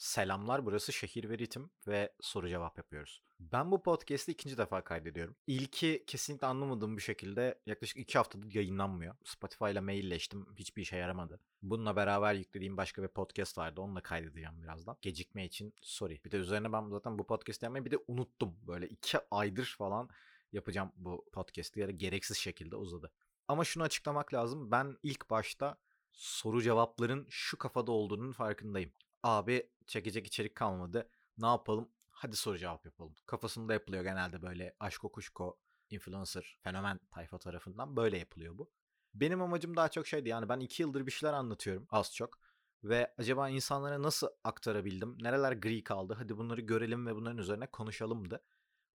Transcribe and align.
Selamlar 0.00 0.66
burası 0.66 0.92
Şehir 0.92 1.30
ve 1.30 1.38
Ritim 1.38 1.70
ve 1.86 2.12
soru 2.20 2.48
cevap 2.48 2.78
yapıyoruz. 2.78 3.22
Ben 3.40 3.72
bu 3.72 3.82
podcast'i 3.82 4.32
ikinci 4.32 4.58
defa 4.58 4.84
kaydediyorum. 4.84 5.36
İlki 5.46 6.04
kesinlikle 6.06 6.46
anlamadığım 6.46 6.96
bir 6.96 7.02
şekilde 7.02 7.60
yaklaşık 7.66 7.96
iki 7.96 8.18
haftadır 8.18 8.54
yayınlanmıyor. 8.54 9.14
Spotify 9.24 9.64
ile 9.64 9.80
mailleştim 9.80 10.46
hiçbir 10.56 10.82
işe 10.82 10.96
yaramadı. 10.96 11.40
Bununla 11.62 11.96
beraber 11.96 12.34
yüklediğim 12.34 12.76
başka 12.76 13.02
bir 13.02 13.08
podcast 13.08 13.58
vardı 13.58 13.80
onu 13.80 13.96
da 13.96 14.00
kaydedeceğim 14.00 14.62
birazdan. 14.62 14.96
Gecikme 15.02 15.44
için 15.44 15.74
sorry. 15.80 16.20
Bir 16.24 16.30
de 16.30 16.36
üzerine 16.36 16.72
ben 16.72 16.88
zaten 16.88 17.18
bu 17.18 17.26
podcast'i 17.26 17.64
yapmayı 17.64 17.84
bir 17.84 17.90
de 17.90 17.98
unuttum. 18.08 18.56
Böyle 18.62 18.88
iki 18.88 19.18
aydır 19.30 19.74
falan 19.78 20.08
yapacağım 20.52 20.92
bu 20.96 21.24
podcast'i 21.32 21.80
ya 21.80 21.90
gereksiz 21.90 22.36
şekilde 22.36 22.76
uzadı. 22.76 23.10
Ama 23.48 23.64
şunu 23.64 23.82
açıklamak 23.82 24.34
lazım. 24.34 24.70
Ben 24.70 24.96
ilk 25.02 25.30
başta 25.30 25.76
soru 26.12 26.62
cevapların 26.62 27.26
şu 27.30 27.58
kafada 27.58 27.92
olduğunun 27.92 28.32
farkındayım. 28.32 28.92
Abi 29.22 29.70
çekecek 29.86 30.26
içerik 30.26 30.54
kalmadı. 30.54 31.08
Ne 31.38 31.46
yapalım? 31.46 31.88
Hadi 32.10 32.36
soru 32.36 32.58
cevap 32.58 32.84
yapalım. 32.84 33.14
Kafasında 33.26 33.72
yapılıyor 33.72 34.02
genelde 34.02 34.42
böyle 34.42 34.74
aşko 34.80 35.12
kuşko 35.12 35.58
influencer 35.90 36.58
fenomen 36.62 37.00
tayfa 37.10 37.38
tarafından 37.38 37.96
böyle 37.96 38.18
yapılıyor 38.18 38.58
bu. 38.58 38.70
Benim 39.14 39.42
amacım 39.42 39.76
daha 39.76 39.88
çok 39.88 40.06
şeydi 40.06 40.28
yani 40.28 40.48
ben 40.48 40.60
iki 40.60 40.82
yıldır 40.82 41.06
bir 41.06 41.12
şeyler 41.12 41.34
anlatıyorum 41.34 41.86
az 41.90 42.14
çok. 42.14 42.38
Ve 42.84 43.14
acaba 43.18 43.48
insanlara 43.48 44.02
nasıl 44.02 44.28
aktarabildim? 44.44 45.16
Nereler 45.22 45.52
gri 45.52 45.84
kaldı? 45.84 46.14
Hadi 46.18 46.36
bunları 46.36 46.60
görelim 46.60 47.06
ve 47.06 47.14
bunların 47.14 47.38
üzerine 47.38 47.66
konuşalımdı. 47.66 48.42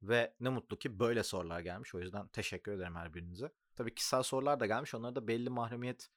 Ve 0.03 0.35
ne 0.41 0.49
mutlu 0.49 0.79
ki 0.79 0.99
böyle 0.99 1.23
sorular 1.23 1.61
gelmiş. 1.61 1.95
O 1.95 2.01
yüzden 2.01 2.29
teşekkür 2.29 2.73
ederim 2.73 2.95
her 2.95 3.15
birinize. 3.15 3.53
Tabii 3.77 3.95
kişisel 3.95 4.23
sorular 4.23 4.61
da 4.61 4.67
gelmiş. 4.67 4.95
Onları 4.95 5.15
da 5.15 5.29
belli 5.29 5.51
mahremiyet 5.51 6.11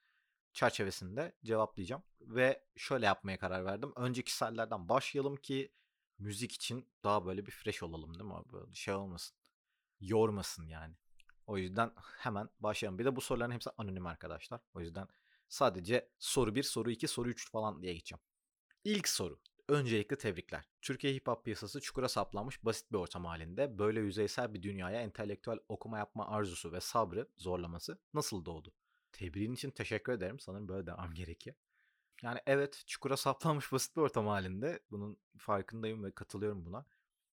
çerçevesinde 0.53 1.35
cevaplayacağım. 1.45 2.03
Ve 2.21 2.63
şöyle 2.75 3.05
yapmaya 3.05 3.39
karar 3.39 3.65
verdim. 3.65 3.93
Önceki 3.95 4.25
kişisellerden 4.25 4.89
başlayalım 4.89 5.35
ki 5.35 5.71
müzik 6.17 6.51
için 6.51 6.89
daha 7.03 7.25
böyle 7.25 7.45
bir 7.45 7.51
fresh 7.51 7.83
olalım 7.83 8.19
değil 8.19 8.31
mi? 8.31 8.43
Böyle 8.53 8.73
şey 8.73 8.93
olmasın. 8.93 9.37
Yormasın 9.99 10.67
yani. 10.67 10.95
O 11.47 11.57
yüzden 11.57 11.91
hemen 12.17 12.49
başlayalım. 12.59 12.99
Bir 12.99 13.05
de 13.05 13.15
bu 13.15 13.21
soruların 13.21 13.51
hepsi 13.51 13.69
anonim 13.77 14.07
arkadaşlar. 14.07 14.61
O 14.73 14.81
yüzden 14.81 15.07
sadece 15.49 16.09
soru 16.19 16.55
1, 16.55 16.63
soru 16.63 16.91
2, 16.91 17.07
soru 17.07 17.29
3 17.29 17.51
falan 17.51 17.81
diye 17.81 17.93
gideceğim. 17.93 18.21
İlk 18.83 19.07
soru. 19.07 19.39
Öncelikle 19.69 20.17
tebrikler. 20.17 20.69
Türkiye 20.81 21.13
hip 21.13 21.27
hop 21.27 21.45
piyasası 21.45 21.81
çukura 21.81 22.09
saplanmış 22.09 22.65
basit 22.65 22.91
bir 22.91 22.97
ortam 22.97 23.25
halinde 23.25 23.77
böyle 23.77 23.99
yüzeysel 23.99 24.53
bir 24.53 24.63
dünyaya 24.63 25.01
entelektüel 25.01 25.59
okuma 25.69 25.97
yapma 25.97 26.27
arzusu 26.27 26.71
ve 26.71 26.81
sabrı 26.81 27.27
zorlaması 27.37 27.99
nasıl 28.13 28.45
doğdu? 28.45 28.73
Tebriğin 29.17 29.53
için 29.53 29.71
teşekkür 29.71 30.13
ederim. 30.13 30.39
Sanırım 30.39 30.67
böyle 30.67 30.87
devam 30.87 31.13
gerekiyor. 31.13 31.55
Yani 32.21 32.39
evet 32.45 32.83
çukura 32.87 33.17
saplanmış 33.17 33.71
basit 33.71 33.95
bir 33.95 34.01
ortam 34.01 34.27
halinde. 34.27 34.79
Bunun 34.91 35.17
farkındayım 35.37 36.03
ve 36.03 36.11
katılıyorum 36.11 36.65
buna. 36.65 36.85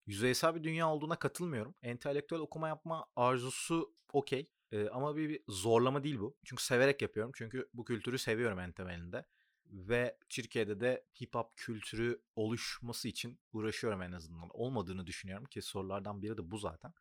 Yüzeysel 0.07 0.55
bir 0.55 0.65
dünya 0.65 0.89
olduğuna 0.89 1.17
katılmıyorum. 1.17 1.75
Entelektüel 1.83 2.41
okuma 2.41 2.69
yapma 2.69 3.07
arzusu 3.17 3.95
okey. 4.13 4.51
Ee, 4.73 4.89
ama 4.89 5.17
bir, 5.17 5.29
bir 5.29 5.41
zorlama 5.49 6.05
değil 6.05 6.19
bu. 6.19 6.37
Çünkü 6.45 6.65
severek 6.65 7.03
yapıyorum. 7.03 7.33
Çünkü 7.35 7.69
bu 7.75 7.85
kültürü 7.85 8.19
seviyorum 8.19 8.59
en 8.59 8.73
temelinde. 8.73 9.25
Ve 9.67 10.19
Türkiye'de 10.29 10.81
de 10.81 11.05
hip 11.23 11.35
hop 11.35 11.57
kültürü 11.57 12.23
oluşması 12.37 13.09
için 13.09 13.39
uğraşıyorum 13.53 14.03
en 14.03 14.13
azından. 14.13 14.49
Olmadığını 14.53 15.07
düşünüyorum 15.07 15.45
ki 15.45 15.63
sorulardan 15.63 16.23
biri 16.23 16.39
de 16.39 16.51
bu 16.51 16.59
zaten. 16.59 16.95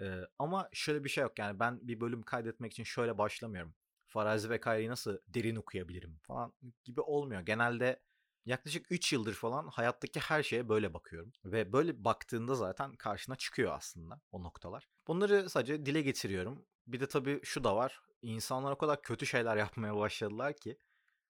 Ee, 0.00 0.20
ama 0.38 0.68
şöyle 0.72 1.04
bir 1.04 1.08
şey 1.08 1.22
yok 1.22 1.38
yani 1.38 1.60
ben 1.60 1.88
bir 1.88 2.00
bölüm 2.00 2.22
kaydetmek 2.22 2.72
için 2.72 2.84
şöyle 2.84 3.18
başlamıyorum. 3.18 3.74
Farazi 4.08 4.50
ve 4.50 4.60
Kayri'yi 4.60 4.88
nasıl 4.88 5.18
derin 5.28 5.56
okuyabilirim 5.56 6.18
falan 6.22 6.52
gibi 6.84 7.00
olmuyor. 7.00 7.40
Genelde 7.40 8.02
yaklaşık 8.46 8.86
3 8.92 9.12
yıldır 9.12 9.34
falan 9.34 9.68
hayattaki 9.68 10.20
her 10.20 10.42
şeye 10.42 10.68
böyle 10.68 10.94
bakıyorum. 10.94 11.32
Ve 11.44 11.72
böyle 11.72 12.04
baktığında 12.04 12.54
zaten 12.54 12.96
karşına 12.96 13.36
çıkıyor 13.36 13.72
aslında 13.72 14.20
o 14.32 14.42
noktalar. 14.42 14.88
Bunları 15.06 15.50
sadece 15.50 15.86
dile 15.86 16.02
getiriyorum. 16.02 16.66
Bir 16.86 17.00
de 17.00 17.08
tabii 17.08 17.40
şu 17.44 17.64
da 17.64 17.76
var. 17.76 18.00
İnsanlar 18.22 18.72
o 18.72 18.78
kadar 18.78 19.02
kötü 19.02 19.26
şeyler 19.26 19.56
yapmaya 19.56 19.96
başladılar 19.96 20.56
ki 20.56 20.78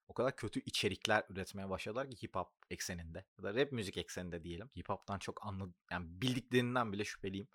o 0.08 0.14
kadar 0.14 0.36
kötü 0.36 0.60
içerikler 0.60 1.24
üretmeye 1.28 1.70
başladılar 1.70 2.10
ki 2.10 2.22
hip 2.22 2.36
hop 2.36 2.48
ekseninde 2.70 3.24
ya 3.38 3.44
da 3.44 3.54
rap 3.54 3.72
müzik 3.72 3.96
ekseninde 3.96 4.42
diyelim. 4.42 4.70
Hip 4.76 4.88
hop'tan 4.88 5.18
çok 5.18 5.46
anladım 5.46 5.74
yani 5.90 6.06
bildiklerinden 6.08 6.92
bile 6.92 7.04
şüpheliyim. 7.04 7.48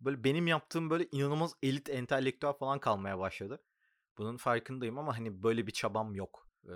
Böyle 0.00 0.24
benim 0.24 0.46
yaptığım 0.46 0.90
böyle 0.90 1.08
inanılmaz 1.12 1.52
elit 1.62 1.88
entelektüel 1.90 2.52
falan 2.52 2.78
kalmaya 2.80 3.18
başladı. 3.18 3.62
Bunun 4.18 4.36
farkındayım 4.36 4.98
ama 4.98 5.16
hani 5.18 5.42
böyle 5.42 5.66
bir 5.66 5.72
çabam 5.72 6.14
yok. 6.14 6.48
Ee, 6.68 6.72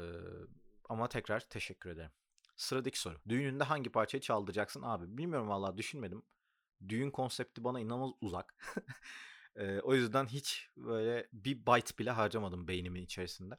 ama 0.88 1.08
tekrar 1.08 1.40
teşekkür 1.40 1.90
ederim. 1.90 2.10
Sıradaki 2.56 3.00
soru. 3.00 3.18
Düğününde 3.28 3.64
hangi 3.64 3.90
parçayı 3.90 4.20
çaldıracaksın 4.20 4.82
abi? 4.82 5.18
Bilmiyorum 5.18 5.48
vallahi 5.48 5.76
düşünmedim. 5.76 6.22
Düğün 6.88 7.10
konsepti 7.10 7.64
bana 7.64 7.80
inanılmaz 7.80 8.10
uzak. 8.20 8.54
ee, 9.56 9.80
o 9.80 9.94
yüzden 9.94 10.26
hiç 10.26 10.68
böyle 10.76 11.28
bir 11.32 11.66
byte 11.66 11.98
bile 11.98 12.10
harcamadım 12.10 12.68
beynimin 12.68 13.02
içerisinde. 13.02 13.58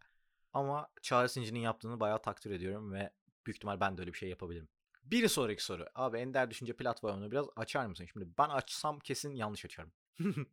Ama 0.53 0.87
Çağrı 1.01 1.29
Sinci'nin 1.29 1.59
yaptığını 1.59 1.99
bayağı 1.99 2.21
takdir 2.21 2.51
ediyorum 2.51 2.93
ve 2.93 3.13
büyük 3.45 3.57
ihtimal 3.57 3.79
ben 3.79 3.97
de 3.97 4.01
öyle 4.01 4.13
bir 4.13 4.17
şey 4.17 4.29
yapabilirim. 4.29 4.67
Bir 5.03 5.27
sonraki 5.27 5.63
soru. 5.63 5.85
Abi 5.95 6.17
Ender 6.17 6.49
Düşünce 6.51 6.75
platformunu 6.75 7.31
biraz 7.31 7.45
açar 7.55 7.85
mısın? 7.85 8.07
Şimdi 8.13 8.27
ben 8.37 8.49
açsam 8.49 8.99
kesin 8.99 9.35
yanlış 9.35 9.65
açarım. 9.65 9.91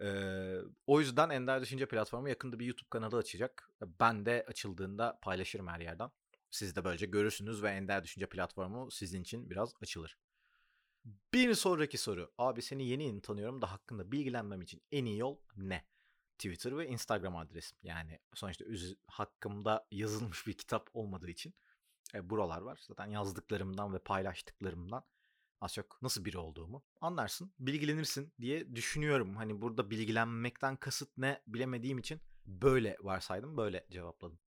ee, 0.00 0.56
o 0.86 1.00
yüzden 1.00 1.30
Ender 1.30 1.60
Düşünce 1.62 1.88
platformu 1.88 2.28
yakında 2.28 2.58
bir 2.58 2.66
YouTube 2.66 2.88
kanalı 2.90 3.16
açacak. 3.16 3.70
Ben 4.00 4.26
de 4.26 4.44
açıldığında 4.48 5.18
paylaşırım 5.22 5.68
her 5.68 5.80
yerden. 5.80 6.10
Siz 6.50 6.76
de 6.76 6.84
böylece 6.84 7.06
görürsünüz 7.06 7.62
ve 7.62 7.70
Ender 7.70 8.04
Düşünce 8.04 8.26
platformu 8.28 8.90
sizin 8.90 9.22
için 9.22 9.50
biraz 9.50 9.74
açılır. 9.82 10.18
Bir 11.34 11.54
sonraki 11.54 11.98
soru. 11.98 12.32
Abi 12.38 12.62
seni 12.62 12.86
yeni 12.86 13.04
yeni 13.04 13.20
tanıyorum 13.20 13.62
da 13.62 13.72
hakkında 13.72 14.12
bilgilenmem 14.12 14.62
için 14.62 14.82
en 14.92 15.04
iyi 15.04 15.18
yol 15.18 15.36
ne? 15.56 15.84
Twitter 16.38 16.78
ve 16.78 16.86
Instagram 16.86 17.36
adresim. 17.36 17.78
Yani 17.82 18.18
sonuçta 18.34 18.64
üz- 18.64 18.96
hakkımda 19.06 19.86
yazılmış 19.90 20.46
bir 20.46 20.52
kitap 20.52 20.90
olmadığı 20.94 21.30
için 21.30 21.54
e, 22.14 22.30
buralar 22.30 22.62
var. 22.62 22.80
Zaten 22.88 23.06
yazdıklarımdan 23.06 23.94
ve 23.94 23.98
paylaştıklarımdan 23.98 25.04
az 25.60 25.74
çok 25.74 26.02
nasıl 26.02 26.24
biri 26.24 26.38
olduğumu 26.38 26.82
anlarsın, 27.00 27.52
bilgilenirsin 27.58 28.32
diye 28.40 28.76
düşünüyorum. 28.76 29.36
Hani 29.36 29.60
burada 29.60 29.90
bilgilenmekten 29.90 30.76
kasıt 30.76 31.18
ne 31.18 31.42
bilemediğim 31.46 31.98
için 31.98 32.20
böyle 32.46 32.96
varsaydım, 33.00 33.56
böyle 33.56 33.86
cevapladım. 33.90 34.38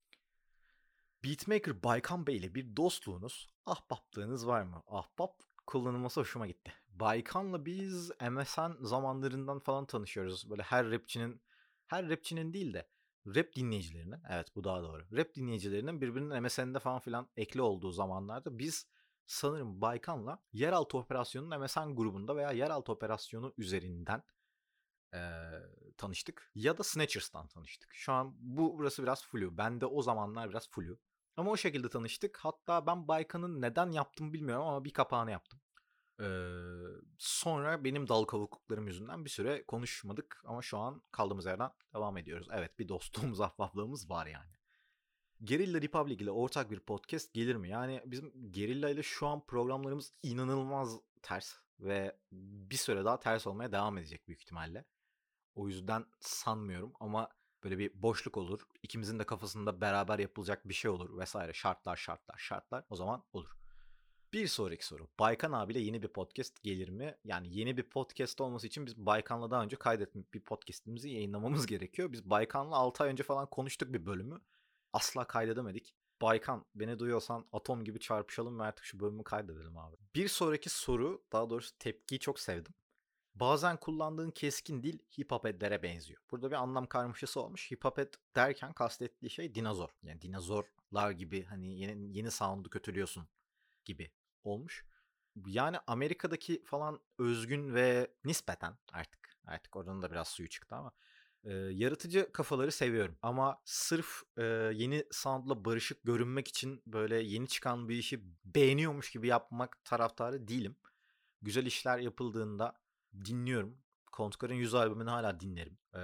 Beatmaker 1.24 1.84
Baykan 1.84 2.28
Bey 2.28 2.38
ile 2.38 2.56
bir 2.56 2.76
dostluğunuz, 2.76 3.48
ahbaplığınız 3.66 4.48
var 4.48 4.62
mı? 4.64 4.84
Ahbap 4.88 5.40
kullanılması 5.68 6.20
hoşuma 6.20 6.48
gitti. 6.48 6.74
Baykan'la 6.88 7.66
biz 7.66 8.12
MSN 8.30 8.72
zamanlarından 8.82 9.60
falan 9.60 9.86
tanışıyoruz. 9.86 10.50
Böyle 10.50 10.62
her 10.62 10.92
rapçinin 10.92 11.42
her 11.86 12.10
rapçinin 12.10 12.54
değil 12.54 12.74
de 12.74 12.88
rap 13.28 13.56
dinleyicilerinin 13.56 14.22
evet 14.30 14.56
bu 14.56 14.64
daha 14.64 14.84
doğru. 14.84 15.06
Rap 15.12 15.36
dinleyicilerinin 15.36 16.02
birbirinin 16.02 16.44
MSN'de 16.44 16.80
falan 16.80 17.00
filan 17.00 17.28
ekli 17.38 17.62
olduğu 17.62 17.92
zamanlarda 17.92 18.60
biz 18.60 18.88
sanırım 19.26 19.82
Baykan'la 19.82 20.40
Yeraltı 20.54 20.98
Operasyonu'nun 20.98 21.64
MSN 21.64 21.96
grubunda 21.96 22.36
veya 22.36 22.52
Yeraltı 22.52 22.92
Operasyonu 22.92 23.54
üzerinden 23.58 24.24
e, 25.14 25.20
tanıştık. 25.98 26.52
Ya 26.56 26.78
da 26.78 26.84
Snatchers'tan 26.84 27.48
tanıştık. 27.48 27.94
Şu 27.94 28.14
an 28.14 28.36
bu 28.40 28.78
burası 28.78 29.04
biraz 29.04 29.24
flu. 29.26 29.58
Ben 29.58 29.82
de 29.82 29.86
o 29.86 30.02
zamanlar 30.02 30.50
biraz 30.50 30.70
flu. 30.70 31.00
Ama 31.38 31.52
o 31.52 31.58
şekilde 31.58 31.90
tanıştık. 31.90 32.38
Hatta 32.38 32.88
ben 32.88 33.08
Baykan'ın 33.08 33.62
neden 33.62 33.92
yaptım 33.92 34.34
bilmiyorum 34.34 34.68
ama 34.68 34.86
bir 34.86 34.94
kapağını 34.94 35.32
yaptım. 35.32 35.62
Ee, 36.20 36.26
sonra 37.18 37.84
benim 37.84 38.10
dal 38.10 38.24
kavukluklarım 38.24 38.88
yüzünden 38.88 39.26
bir 39.26 39.30
süre 39.30 39.64
konuşmadık 39.66 40.42
ama 40.46 40.62
şu 40.62 40.78
an 40.78 41.02
kaldığımız 41.12 41.46
yerden 41.46 41.72
devam 41.94 42.18
ediyoruz. 42.18 42.48
Evet 42.52 42.80
bir 42.80 42.88
dostluğumuz, 42.88 43.42
ahbaplığımız 43.42 44.10
var 44.10 44.26
yani. 44.26 44.52
Gerilla 45.44 45.82
Republic 45.82 46.24
ile 46.24 46.32
ortak 46.32 46.72
bir 46.72 46.80
podcast 46.80 47.34
gelir 47.34 47.56
mi? 47.56 47.70
Yani 47.70 48.02
bizim 48.06 48.52
Gerilla 48.52 48.90
ile 48.90 49.04
şu 49.04 49.28
an 49.28 49.46
programlarımız 49.46 50.14
inanılmaz 50.24 51.00
ters 51.22 51.56
ve 51.80 52.18
bir 52.32 52.76
süre 52.76 53.06
daha 53.06 53.20
ters 53.20 53.48
olmaya 53.48 53.72
devam 53.72 53.98
edecek 53.98 54.28
büyük 54.28 54.42
ihtimalle. 54.42 54.86
O 55.56 55.68
yüzden 55.68 56.06
sanmıyorum 56.20 56.94
ama 57.00 57.30
böyle 57.64 57.78
bir 57.78 57.92
boşluk 58.02 58.38
olur. 58.38 58.68
İkimizin 58.84 59.20
de 59.20 59.24
kafasında 59.24 59.82
beraber 59.82 60.20
yapılacak 60.20 60.70
bir 60.70 60.74
şey 60.74 60.92
olur 60.92 61.18
vesaire. 61.18 61.54
Şartlar 61.54 61.96
şartlar 61.96 62.38
şartlar 62.38 62.84
o 62.90 62.96
zaman 62.96 63.24
olur. 63.34 63.58
Bir 64.34 64.48
sonraki 64.48 64.86
soru. 64.86 65.08
Baykan 65.20 65.52
abiyle 65.52 65.80
yeni 65.80 66.04
bir 66.04 66.08
podcast 66.08 66.64
gelir 66.64 66.90
mi? 66.90 67.18
Yani 67.24 67.58
yeni 67.58 67.78
bir 67.78 67.84
podcast 67.84 68.42
olması 68.42 68.68
için 68.68 68.86
biz 68.86 68.98
Baykan'la 68.98 69.52
daha 69.52 69.64
önce 69.64 69.76
kaydetmek 69.76 70.34
bir 70.34 70.40
podcastimizi 70.40 71.10
yayınlamamız 71.10 71.66
gerekiyor. 71.68 72.12
Biz 72.12 72.30
Baykan'la 72.30 72.76
6 72.76 73.04
ay 73.04 73.10
önce 73.10 73.24
falan 73.24 73.50
konuştuk 73.50 73.94
bir 73.94 74.06
bölümü. 74.06 74.42
Asla 74.94 75.28
kaydedemedik. 75.28 75.96
Baykan 76.22 76.66
beni 76.76 77.00
duyuyorsan 77.00 77.46
atom 77.54 77.84
gibi 77.84 78.00
çarpışalım 78.00 78.60
ve 78.60 78.64
artık 78.64 78.86
şu 78.86 79.00
bölümü 79.00 79.24
kaydedelim 79.24 79.78
abi. 79.78 79.96
Bir 80.16 80.28
sonraki 80.28 80.70
soru 80.70 81.24
daha 81.32 81.50
doğrusu 81.50 81.78
tepkiyi 81.80 82.20
çok 82.20 82.40
sevdim. 82.40 82.74
Bazen 83.36 83.78
kullandığın 83.78 84.32
keskin 84.32 84.84
dil 84.84 85.00
hip 85.20 85.32
hop 85.32 85.46
edlere 85.46 85.84
benziyor. 85.84 86.22
Burada 86.32 86.52
bir 86.52 86.56
anlam 86.56 86.86
karmaşası 86.86 87.42
olmuş. 87.42 87.72
Hip 87.72 87.86
hop 87.86 88.00
ed 88.00 88.14
derken 88.36 88.74
kastettiği 88.74 89.30
şey 89.30 89.56
dinozor. 89.56 89.90
Yani 90.04 90.22
dinozorlar 90.22 91.12
gibi 91.12 91.44
hani 91.44 91.80
yeni, 91.80 92.18
yeni 92.18 92.32
sound'u 92.32 92.70
kötülüyorsun 92.70 93.28
gibi 93.86 94.12
olmuş. 94.44 94.86
Yani 95.46 95.78
Amerika'daki 95.88 96.64
falan 96.64 97.00
özgün 97.18 97.74
ve 97.74 98.14
nispeten 98.26 98.78
artık 98.92 99.38
artık 99.46 99.76
oradan 99.76 100.02
da 100.02 100.12
biraz 100.12 100.28
suyu 100.28 100.50
çıktı 100.50 100.76
ama 100.76 100.92
e, 101.44 101.54
yaratıcı 101.54 102.32
kafaları 102.34 102.72
seviyorum. 102.72 103.18
Ama 103.22 103.62
sırf 103.66 104.24
e, 104.38 104.44
yeni 104.74 105.06
soundla 105.12 105.66
barışık 105.66 106.04
görünmek 106.04 106.48
için 106.48 106.82
böyle 106.88 107.16
yeni 107.16 107.48
çıkan 107.48 107.90
bir 107.90 107.96
işi 107.96 108.24
beğeniyormuş 108.46 109.12
gibi 109.12 109.28
yapmak 109.28 109.86
taraftarı 109.86 110.48
değilim. 110.48 110.76
Güzel 111.42 111.66
işler 111.66 111.98
yapıldığında 112.00 112.74
dinliyorum. 113.26 113.78
Kontkar'ın 114.12 114.54
100 114.54 114.74
albümünü 114.76 115.10
hala 115.10 115.40
dinlerim. 115.40 115.78
Ee, 115.96 116.00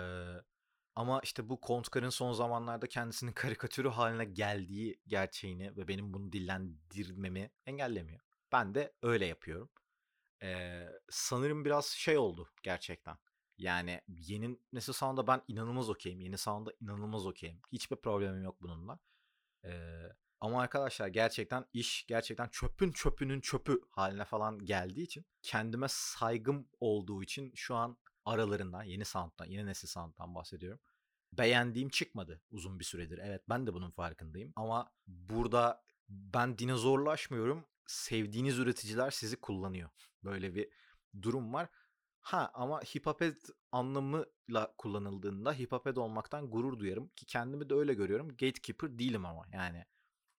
ama 0.96 1.20
işte 1.24 1.50
bu 1.50 1.62
Kontkar'ın 1.62 2.10
son 2.10 2.34
zamanlarda 2.34 2.88
kendisinin 2.88 3.32
karikatürü 3.34 3.90
haline 3.90 4.26
geldiği 4.26 5.02
gerçeğini 5.08 5.78
ve 5.78 5.88
benim 5.88 6.14
bunu 6.14 6.32
dillendirmemi 6.32 7.52
engellemiyor. 7.66 8.20
Ben 8.52 8.76
de 8.76 8.94
öyle 9.02 9.26
yapıyorum. 9.26 9.70
Ee, 10.44 10.88
sanırım 11.10 11.66
biraz 11.66 11.86
şey 11.86 12.18
oldu 12.18 12.50
gerçekten. 12.64 13.18
Yani 13.60 14.02
yeni 14.08 14.60
nesil 14.74 14.94
sound'a 14.94 15.28
ben 15.28 15.42
inanılmaz 15.48 15.90
okeyim. 15.90 16.20
Yeni 16.20 16.38
sound'a 16.38 16.72
inanılmaz 16.82 17.26
okeyim. 17.26 17.62
Hiçbir 17.72 17.96
problemim 17.96 18.44
yok 18.44 18.62
bununla. 18.62 19.00
Ee, 19.66 20.04
ama 20.42 20.62
arkadaşlar 20.62 21.08
gerçekten 21.08 21.66
iş 21.74 22.06
gerçekten 22.08 22.48
çöpün 22.48 22.92
çöpünün 22.92 23.42
çöpü 23.42 23.82
haline 23.90 24.26
falan 24.26 24.60
geldiği 24.66 25.04
için 25.04 25.26
kendime 25.42 25.88
saygım 25.90 26.68
olduğu 26.80 27.24
için 27.24 27.52
şu 27.56 27.76
an 27.76 27.98
aralarından 28.26 28.84
yeni 28.84 29.06
sound'dan, 29.06 29.46
yeni 29.46 29.66
nesil 29.66 29.88
sound'dan 29.88 30.36
bahsediyorum. 30.36 30.80
Beğendiğim 31.34 31.90
çıkmadı 31.90 32.42
uzun 32.52 32.80
bir 32.80 32.86
süredir. 32.86 33.18
Evet 33.18 33.42
ben 33.50 33.68
de 33.68 33.74
bunun 33.74 33.92
farkındayım. 33.92 34.54
Ama 34.56 34.92
burada 35.08 35.84
ben 36.10 36.58
dinozorlaşmıyorum. 36.58 37.66
Sevdiğiniz 37.86 38.60
üreticiler 38.60 39.12
sizi 39.12 39.36
kullanıyor. 39.36 39.90
Böyle 40.24 40.56
bir 40.56 40.70
durum 41.22 41.54
var. 41.54 41.70
Ha 42.30 42.52
ama 42.54 42.82
hipaped 42.82 43.38
anlamıyla 43.72 44.74
kullanıldığında 44.78 45.54
hipaped 45.54 45.96
olmaktan 45.96 46.50
gurur 46.50 46.80
duyarım 46.80 47.08
ki 47.08 47.26
kendimi 47.26 47.70
de 47.70 47.74
öyle 47.74 47.94
görüyorum. 47.94 48.28
Gatekeeper 48.28 49.00
değilim 49.00 49.26
ama 49.26 49.46
yani 49.54 49.86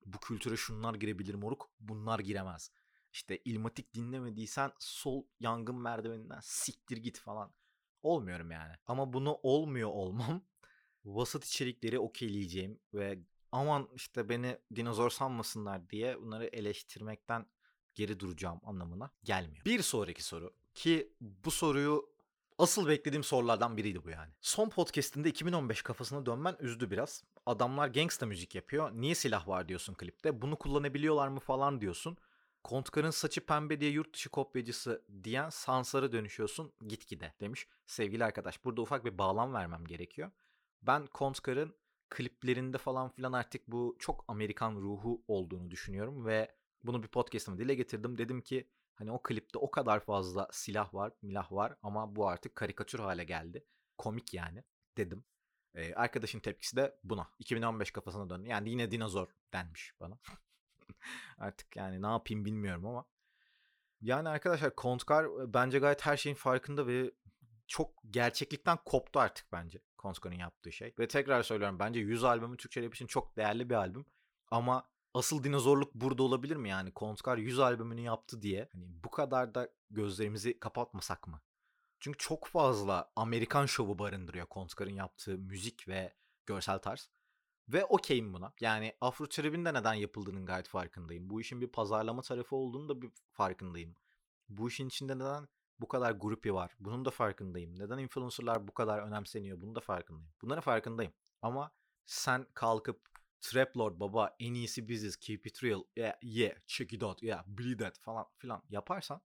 bu 0.06 0.18
kültüre 0.20 0.56
şunlar 0.56 0.94
girebilir 0.94 1.34
moruk 1.34 1.70
bunlar 1.80 2.18
giremez. 2.18 2.70
İşte 3.12 3.38
ilmatik 3.44 3.94
dinlemediysen 3.94 4.72
sol 4.78 5.24
yangın 5.40 5.74
merdiveninden 5.82 6.40
siktir 6.42 6.96
git 6.96 7.18
falan. 7.18 7.52
Olmuyorum 8.02 8.50
yani. 8.50 8.74
Ama 8.86 9.12
bunu 9.12 9.38
olmuyor 9.42 9.88
olmam 9.88 10.42
vasat 11.04 11.44
içerikleri 11.44 11.98
okeyleyeceğim 11.98 12.80
ve 12.94 13.18
aman 13.52 13.88
işte 13.94 14.28
beni 14.28 14.58
dinozor 14.74 15.10
sanmasınlar 15.10 15.90
diye 15.90 16.20
bunları 16.20 16.46
eleştirmekten 16.46 17.46
geri 17.94 18.20
duracağım 18.20 18.60
anlamına 18.62 19.10
gelmiyor. 19.24 19.64
Bir 19.64 19.82
sonraki 19.82 20.24
soru 20.24 20.59
ki 20.74 21.12
bu 21.20 21.50
soruyu 21.50 22.10
asıl 22.58 22.88
beklediğim 22.88 23.24
sorulardan 23.24 23.76
biriydi 23.76 24.04
bu 24.04 24.10
yani. 24.10 24.32
Son 24.40 24.68
podcast'inde 24.68 25.28
2015 25.28 25.82
kafasına 25.82 26.26
dönmen 26.26 26.56
üzdü 26.60 26.90
biraz. 26.90 27.24
Adamlar 27.46 27.88
gangsta 27.88 28.26
müzik 28.26 28.54
yapıyor. 28.54 28.90
Niye 28.92 29.14
silah 29.14 29.48
var 29.48 29.68
diyorsun 29.68 29.94
klipte. 29.94 30.42
Bunu 30.42 30.56
kullanabiliyorlar 30.56 31.28
mı 31.28 31.40
falan 31.40 31.80
diyorsun. 31.80 32.16
Kontkar'ın 32.64 33.10
saçı 33.10 33.46
pembe 33.46 33.80
diye 33.80 33.90
yurt 33.90 34.14
dışı 34.14 34.28
kopyacısı 34.28 35.04
diyen 35.24 35.50
Sansar'a 35.50 36.12
dönüşüyorsun 36.12 36.72
gitgide 36.88 37.34
demiş. 37.40 37.68
Sevgili 37.86 38.24
arkadaş 38.24 38.64
burada 38.64 38.82
ufak 38.82 39.04
bir 39.04 39.18
bağlam 39.18 39.54
vermem 39.54 39.84
gerekiyor. 39.84 40.30
Ben 40.82 41.06
Kontkar'ın 41.06 41.74
kliplerinde 42.10 42.78
falan 42.78 43.08
filan 43.08 43.32
artık 43.32 43.68
bu 43.68 43.96
çok 43.98 44.24
Amerikan 44.28 44.76
ruhu 44.76 45.22
olduğunu 45.28 45.70
düşünüyorum 45.70 46.26
ve 46.26 46.54
bunu 46.84 47.02
bir 47.02 47.08
podcast'ıma 47.08 47.58
dile 47.58 47.74
getirdim. 47.74 48.18
Dedim 48.18 48.40
ki 48.40 48.68
hani 49.00 49.12
o 49.12 49.22
klipte 49.22 49.58
o 49.58 49.70
kadar 49.70 50.00
fazla 50.00 50.48
silah 50.52 50.94
var, 50.94 51.12
milah 51.22 51.52
var 51.52 51.76
ama 51.82 52.16
bu 52.16 52.28
artık 52.28 52.54
karikatür 52.56 52.98
hale 52.98 53.24
geldi. 53.24 53.64
Komik 53.98 54.34
yani 54.34 54.64
dedim. 54.96 55.24
Ee, 55.74 55.94
arkadaşın 55.94 56.40
tepkisi 56.40 56.76
de 56.76 56.98
buna. 57.04 57.30
2015 57.38 57.90
kafasına 57.90 58.30
döndü. 58.30 58.48
Yani 58.48 58.70
yine 58.70 58.90
dinozor 58.90 59.28
denmiş 59.52 59.94
bana. 60.00 60.18
Artık 61.38 61.76
yani 61.76 62.02
ne 62.02 62.06
yapayım 62.06 62.44
bilmiyorum 62.44 62.86
ama. 62.86 63.04
Yani 64.00 64.28
arkadaşlar 64.28 64.76
Kontkar 64.76 65.26
bence 65.54 65.78
gayet 65.78 66.06
her 66.06 66.16
şeyin 66.16 66.36
farkında 66.36 66.86
ve 66.86 67.10
çok 67.66 67.90
gerçeklikten 68.10 68.78
koptu 68.84 69.20
artık 69.20 69.52
bence 69.52 69.82
Kontkar'ın 69.98 70.38
yaptığı 70.38 70.72
şey. 70.72 70.94
Ve 70.98 71.08
tekrar 71.08 71.42
söylüyorum 71.42 71.78
bence 71.78 72.00
100 72.00 72.24
albümü 72.24 72.56
Türkçe 72.56 72.82
rap 72.82 72.94
için 72.94 73.06
çok 73.06 73.36
değerli 73.36 73.70
bir 73.70 73.74
albüm. 73.74 74.06
Ama 74.50 74.90
asıl 75.14 75.44
dinozorluk 75.44 75.94
burada 75.94 76.22
olabilir 76.22 76.56
mi 76.56 76.68
yani? 76.68 76.92
Kontkar 76.92 77.36
100 77.38 77.58
albümünü 77.58 78.00
yaptı 78.00 78.42
diye 78.42 78.68
hani 78.72 78.84
bu 79.04 79.10
kadar 79.10 79.54
da 79.54 79.68
gözlerimizi 79.90 80.60
kapatmasak 80.60 81.28
mı? 81.28 81.40
Çünkü 82.00 82.18
çok 82.18 82.46
fazla 82.46 83.12
Amerikan 83.16 83.66
şovu 83.66 83.98
barındırıyor 83.98 84.46
Kontkar'ın 84.46 84.94
yaptığı 84.94 85.38
müzik 85.38 85.88
ve 85.88 86.14
görsel 86.46 86.78
tarz. 86.78 87.10
Ve 87.68 87.84
okeyim 87.84 88.34
buna. 88.34 88.52
Yani 88.60 88.96
Afro 89.00 89.28
Trap'in 89.28 89.64
de 89.64 89.74
neden 89.74 89.94
yapıldığının 89.94 90.46
gayet 90.46 90.68
farkındayım. 90.68 91.30
Bu 91.30 91.40
işin 91.40 91.60
bir 91.60 91.66
pazarlama 91.68 92.22
tarafı 92.22 92.56
olduğunu 92.56 92.88
da 92.88 93.02
bir 93.02 93.10
farkındayım. 93.32 93.94
Bu 94.48 94.68
işin 94.68 94.88
içinde 94.88 95.18
neden 95.18 95.48
bu 95.80 95.88
kadar 95.88 96.12
grupi 96.12 96.54
var. 96.54 96.76
Bunun 96.80 97.04
da 97.04 97.10
farkındayım. 97.10 97.78
Neden 97.78 97.98
influencerlar 97.98 98.68
bu 98.68 98.74
kadar 98.74 98.98
önemseniyor. 98.98 99.60
Bunun 99.60 99.74
da 99.74 99.80
farkındayım. 99.80 100.32
Bunların 100.42 100.60
farkındayım. 100.60 101.12
Ama 101.42 101.72
sen 102.06 102.46
kalkıp 102.54 103.09
Trap 103.40 103.76
Lord 103.76 104.00
baba 104.00 104.36
en 104.40 104.54
iyisi 104.54 104.88
biziz. 104.88 105.16
Keep 105.16 105.46
it 105.46 105.64
real. 105.64 105.82
Yeah, 105.96 106.14
yeah 106.22 106.54
check 106.66 106.92
it 106.92 107.02
out. 107.02 107.22
Yeah, 107.22 107.44
bleed 107.46 107.78
that 107.78 107.98
falan 107.98 108.26
filan 108.38 108.62
yaparsan 108.68 109.20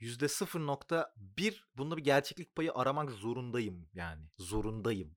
%0.1 0.00 1.60
bunda 1.74 1.96
bir 1.96 2.04
gerçeklik 2.04 2.54
payı 2.56 2.72
aramak 2.74 3.10
zorundayım 3.10 3.88
yani. 3.94 4.30
Zorundayım. 4.38 5.16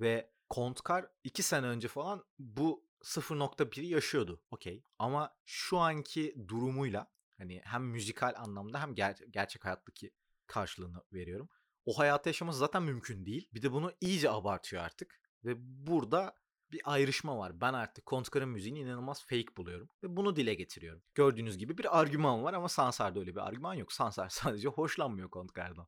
Ve 0.00 0.30
Kontkar 0.48 1.06
2 1.24 1.42
sene 1.42 1.66
önce 1.66 1.88
falan 1.88 2.24
bu 2.38 2.86
0.1'i 3.02 3.86
yaşıyordu. 3.86 4.42
Okey. 4.50 4.84
Ama 4.98 5.36
şu 5.44 5.78
anki 5.78 6.34
durumuyla 6.48 7.12
hani 7.38 7.60
hem 7.64 7.84
müzikal 7.84 8.34
anlamda 8.36 8.82
hem 8.82 8.94
ger- 8.94 9.30
gerçek 9.30 9.64
hayattaki 9.64 10.10
karşılığını 10.46 11.02
veriyorum. 11.12 11.48
O 11.84 11.98
hayatı 11.98 12.28
yaşaması 12.28 12.58
zaten 12.58 12.82
mümkün 12.82 13.26
değil. 13.26 13.48
Bir 13.54 13.62
de 13.62 13.72
bunu 13.72 13.92
iyice 14.00 14.30
abartıyor 14.30 14.82
artık. 14.82 15.20
Ve 15.44 15.54
burada 15.58 16.34
bir 16.72 16.80
ayrışma 16.84 17.38
var. 17.38 17.60
Ben 17.60 17.72
artık 17.72 18.06
Kontkar'ın 18.06 18.48
müziğini 18.48 18.78
inanılmaz 18.78 19.26
fake 19.26 19.56
buluyorum. 19.56 19.88
Ve 20.02 20.16
bunu 20.16 20.36
dile 20.36 20.54
getiriyorum. 20.54 21.02
Gördüğünüz 21.14 21.58
gibi 21.58 21.78
bir 21.78 22.00
argüman 22.00 22.44
var 22.44 22.54
ama 22.54 22.68
Sansar'da 22.68 23.20
öyle 23.20 23.34
bir 23.34 23.46
argüman 23.46 23.74
yok. 23.74 23.92
Sansar 23.92 24.28
sadece 24.30 24.68
hoşlanmıyor 24.68 25.30
Kontkar'dan. 25.30 25.86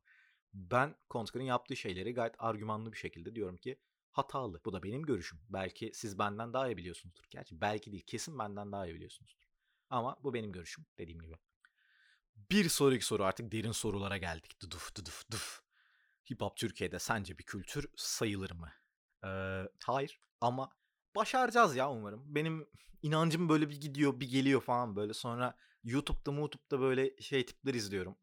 Ben 0.53 0.95
Kontkar'ın 1.09 1.43
yaptığı 1.43 1.75
şeyleri 1.75 2.13
gayet 2.13 2.35
argümanlı 2.39 2.91
bir 2.91 2.97
şekilde 2.97 3.35
diyorum 3.35 3.57
ki 3.57 3.79
hatalı. 4.11 4.61
Bu 4.65 4.73
da 4.73 4.83
benim 4.83 5.03
görüşüm. 5.03 5.39
Belki 5.49 5.91
siz 5.93 6.19
benden 6.19 6.53
daha 6.53 6.67
iyi 6.69 6.77
biliyorsunuzdur. 6.77 7.23
Gerçi 7.29 7.61
belki 7.61 7.91
değil 7.91 8.03
kesin 8.07 8.39
benden 8.39 8.71
daha 8.71 8.87
iyi 8.87 8.95
biliyorsunuzdur. 8.95 9.43
Ama 9.89 10.17
bu 10.23 10.33
benim 10.33 10.51
görüşüm 10.51 10.85
dediğim 10.97 11.21
gibi. 11.21 11.35
Bir 12.35 12.69
sonraki 12.69 13.05
soru 13.05 13.23
artık 13.23 13.51
derin 13.51 13.71
sorulara 13.71 14.17
geldik. 14.17 14.61
Duduf 14.61 14.95
duduf 14.95 15.31
duf. 15.31 15.61
Hip 16.31 16.41
hop 16.41 16.57
Türkiye'de 16.57 16.99
sence 16.99 17.37
bir 17.37 17.43
kültür 17.43 17.87
sayılır 17.95 18.51
mı? 18.51 18.71
Ee, 19.25 19.63
hayır 19.85 20.19
ama 20.41 20.69
başaracağız 21.15 21.75
ya 21.75 21.91
umarım. 21.91 22.23
Benim 22.35 22.67
inancım 23.01 23.49
böyle 23.49 23.69
bir 23.69 23.81
gidiyor 23.81 24.19
bir 24.19 24.29
geliyor 24.29 24.61
falan 24.61 24.95
böyle. 24.95 25.13
Sonra 25.13 25.57
YouTube'da 25.83 26.31
YouTube'da 26.31 26.79
böyle 26.79 27.21
şey 27.21 27.45
tipler 27.45 27.73
izliyorum. 27.73 28.15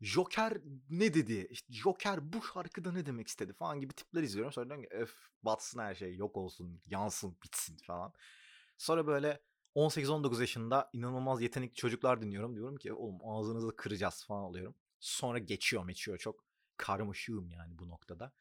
Joker 0.00 0.58
ne 0.90 1.14
dedi? 1.14 1.46
İşte 1.50 1.72
Joker 1.72 2.32
bu 2.32 2.42
şarkıda 2.42 2.92
ne 2.92 3.06
demek 3.06 3.28
istedi 3.28 3.52
falan 3.52 3.80
gibi 3.80 3.92
tipler 3.92 4.22
izliyorum. 4.22 4.52
Sonra 4.52 4.66
diyorum 4.66 4.84
ki 4.84 4.88
öf 4.90 5.14
batsın 5.42 5.80
her 5.80 5.94
şey 5.94 6.16
yok 6.16 6.36
olsun 6.36 6.82
yansın 6.86 7.36
bitsin 7.44 7.76
falan. 7.76 8.12
Sonra 8.78 9.06
böyle 9.06 9.40
18-19 9.74 10.40
yaşında 10.40 10.90
inanılmaz 10.92 11.42
yetenekli 11.42 11.74
çocuklar 11.74 12.22
dinliyorum. 12.22 12.56
Diyorum 12.56 12.76
ki 12.76 12.92
oğlum 12.92 13.18
ağzınızı 13.24 13.76
kıracağız 13.76 14.24
falan 14.24 14.42
oluyorum. 14.42 14.74
Sonra 15.00 15.38
geçiyor 15.38 15.88
geçiyor 15.88 16.18
çok 16.18 16.44
karmaşığım 16.76 17.50
yani 17.50 17.78
bu 17.78 17.88
noktada. 17.88 18.32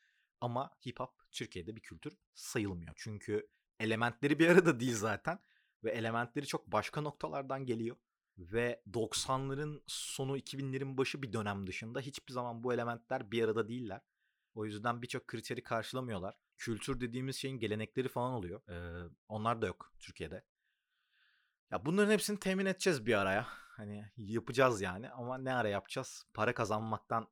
Ama 0.44 0.70
hip 0.88 1.00
hop 1.00 1.10
Türkiye'de 1.32 1.76
bir 1.76 1.82
kültür 1.82 2.18
sayılmıyor. 2.34 2.94
Çünkü 2.96 3.48
elementleri 3.80 4.40
bir 4.40 4.48
arada 4.48 4.80
değil 4.80 4.96
zaten. 4.96 5.40
Ve 5.84 5.92
elementleri 5.92 6.48
çok 6.48 6.72
başka 6.72 7.02
noktalardan 7.02 7.66
geliyor. 7.66 7.96
Ve 8.38 8.82
90'ların 8.92 9.82
sonu 9.88 10.38
2000'lerin 10.38 10.98
başı 10.98 11.22
bir 11.22 11.34
dönem 11.34 11.68
dışında 11.68 12.00
hiçbir 12.00 12.34
zaman 12.34 12.64
bu 12.64 12.74
elementler 12.74 13.32
bir 13.32 13.44
arada 13.44 13.68
değiller. 13.68 14.02
O 14.56 14.66
yüzden 14.66 15.02
birçok 15.02 15.28
kriteri 15.28 15.64
karşılamıyorlar. 15.64 16.36
Kültür 16.58 17.02
dediğimiz 17.02 17.36
şeyin 17.36 17.60
gelenekleri 17.60 18.08
falan 18.08 18.34
oluyor. 18.34 18.62
Ee, 18.70 19.10
onlar 19.28 19.62
da 19.62 19.68
yok 19.68 19.94
Türkiye'de. 20.00 20.44
Ya 21.72 21.86
bunların 21.86 22.12
hepsini 22.12 22.40
temin 22.40 22.66
edeceğiz 22.66 23.06
bir 23.06 23.14
araya. 23.14 23.48
Hani 23.50 24.12
yapacağız 24.18 24.82
yani 24.82 25.10
ama 25.10 25.38
ne 25.38 25.54
ara 25.54 25.70
yapacağız? 25.70 26.26
Para 26.34 26.54
kazanmaktan, 26.54 27.28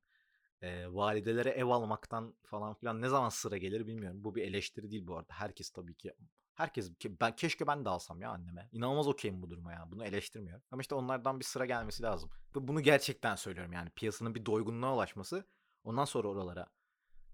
e, 0.62 0.94
validelere 0.94 1.50
ev 1.50 1.66
almaktan 1.66 2.36
falan 2.44 2.74
filan 2.74 3.02
ne 3.02 3.10
zaman 3.10 3.30
sıra 3.30 3.58
gelir 3.58 3.88
bilmiyorum. 3.88 4.24
Bu 4.24 4.36
bir 4.36 4.44
eleştiri 4.44 4.92
değil 4.92 5.08
bu 5.08 5.18
arada. 5.18 5.34
Herkes 5.34 5.70
tabii 5.70 5.96
ki 5.96 6.14
Herkes 6.54 6.92
ben 7.22 7.36
keşke 7.36 7.68
ben 7.68 7.86
de 7.86 7.90
alsam 7.90 8.22
ya 8.22 8.30
anneme. 8.30 8.70
İnanılmaz 8.72 9.08
okeyim 9.08 9.42
bu 9.42 9.50
duruma 9.50 9.74
ya. 9.74 9.88
Bunu 9.92 10.06
eleştirmiyorum. 10.06 10.64
Ama 10.72 10.82
işte 10.82 10.96
onlardan 10.96 11.40
bir 11.40 11.46
sıra 11.46 11.66
gelmesi 11.66 12.04
lazım. 12.04 12.30
Ve 12.56 12.68
bunu 12.68 12.82
gerçekten 12.82 13.36
söylüyorum 13.36 13.74
yani 13.74 13.90
piyasanın 13.90 14.36
bir 14.36 14.46
doygunluğa 14.46 14.96
ulaşması 14.96 15.46
ondan 15.84 16.06
sonra 16.06 16.28
oralara 16.28 16.68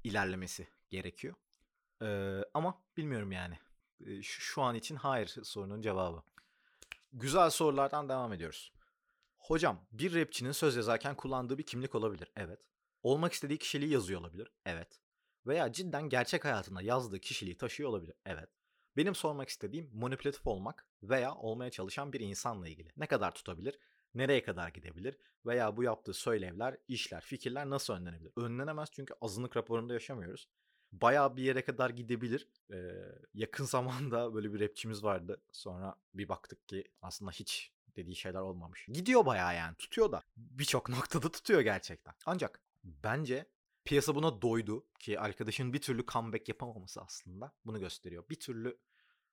ilerlemesi 0.04 0.68
gerekiyor. 0.90 1.36
Ee, 2.02 2.42
ama 2.54 2.82
bilmiyorum 2.98 3.32
yani. 3.32 3.60
Şu, 4.06 4.42
şu 4.42 4.62
an 4.62 4.76
için 4.76 4.96
hayır 4.96 5.28
sorunun 5.44 5.82
cevabı. 5.82 6.24
Güzel 7.14 7.50
sorulardan 7.50 8.10
devam 8.10 8.34
ediyoruz. 8.34 8.74
Hocam 9.38 9.88
bir 9.92 10.16
rapçinin 10.16 10.52
söz 10.52 10.76
yazarken 10.76 11.16
kullandığı 11.16 11.58
bir 11.58 11.66
kimlik 11.66 11.96
olabilir. 11.96 12.32
Evet. 12.36 12.60
Olmak 13.04 13.34
istediği 13.34 13.58
kişiliği 13.58 13.92
yazıyor 13.92 14.22
olabilir. 14.22 14.52
Evet. 14.66 15.02
Veya 15.48 15.72
cidden 15.72 16.10
gerçek 16.10 16.46
hayatında 16.46 16.82
yazdığı 16.82 17.20
kişiliği 17.20 17.58
taşıyor 17.58 17.90
olabilir. 17.90 18.16
Evet. 18.26 18.50
Benim 18.98 19.16
sormak 19.16 19.50
istediğim 19.50 19.90
manipülatif 19.94 20.48
olmak 20.48 20.86
veya 21.04 21.36
olmaya 21.36 21.72
çalışan 21.72 22.14
bir 22.14 22.20
insanla 22.20 22.68
ilgili. 22.68 22.92
Ne 22.98 23.08
kadar 23.08 23.34
tutabilir? 23.34 23.80
Nereye 24.16 24.44
kadar 24.44 24.70
gidebilir? 24.70 25.18
Veya 25.46 25.78
bu 25.78 25.84
yaptığı 25.84 26.14
söylevler, 26.14 26.78
işler, 26.88 27.22
fikirler 27.22 27.70
nasıl 27.70 27.94
önlenebilir? 27.94 28.32
Önlenemez 28.36 28.90
çünkü 28.92 29.14
azınlık 29.22 29.58
raporunda 29.58 29.94
yaşamıyoruz. 29.94 30.48
Bayağı 30.92 31.38
bir 31.38 31.44
yere 31.44 31.64
kadar 31.64 31.90
gidebilir. 31.90 32.48
Ee, 32.74 32.76
yakın 33.34 33.66
zamanda 33.76 34.34
böyle 34.34 34.54
bir 34.54 34.60
rapçimiz 34.60 35.04
vardı. 35.04 35.42
Sonra 35.52 35.96
bir 36.14 36.30
baktık 36.30 36.68
ki 36.68 36.84
aslında 37.02 37.32
hiç 37.32 37.72
dediği 37.96 38.16
şeyler 38.16 38.40
olmamış. 38.40 38.86
Gidiyor 38.94 39.26
bayağı 39.26 39.56
yani 39.56 39.76
tutuyor 39.76 40.12
da. 40.12 40.24
Birçok 40.38 40.90
noktada 40.90 41.32
tutuyor 41.32 41.62
gerçekten. 41.62 42.14
Ancak 42.26 42.62
bence 43.04 43.50
piyasa 43.86 44.16
buna 44.16 44.42
doydu 44.42 44.88
ki 45.00 45.20
arkadaşın 45.20 45.74
bir 45.74 45.82
türlü 45.82 46.06
comeback 46.06 46.50
yapamaması 46.50 47.02
aslında 47.02 47.54
bunu 47.66 47.80
gösteriyor. 47.80 48.30
Bir 48.30 48.40
türlü 48.40 48.80